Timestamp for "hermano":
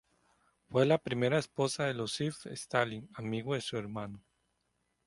3.77-4.25